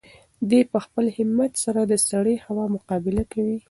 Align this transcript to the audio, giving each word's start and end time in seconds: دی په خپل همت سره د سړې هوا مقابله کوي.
دی 0.49 0.61
په 0.71 0.77
خپل 0.85 1.05
همت 1.17 1.51
سره 1.63 1.81
د 1.83 1.93
سړې 2.09 2.35
هوا 2.45 2.65
مقابله 2.75 3.23
کوي. 3.33 3.57